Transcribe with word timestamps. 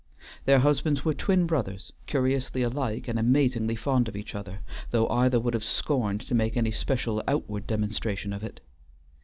Their 0.45 0.57
husbands 0.57 1.05
were 1.05 1.13
twin 1.13 1.45
brothers, 1.45 1.93
curiously 2.07 2.63
alike 2.63 3.07
and 3.07 3.19
amazingly 3.19 3.75
fond 3.75 4.07
of 4.07 4.15
each 4.15 4.33
other, 4.33 4.61
though 4.89 5.07
either 5.09 5.39
would 5.39 5.53
have 5.53 5.63
scorned 5.63 6.21
to 6.21 6.33
make 6.33 6.57
any 6.57 6.71
special 6.71 7.21
outward 7.27 7.67
demonstration 7.67 8.33
of 8.33 8.43
it. 8.43 8.61